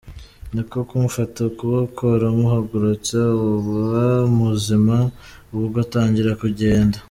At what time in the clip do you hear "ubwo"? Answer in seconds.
5.57-5.77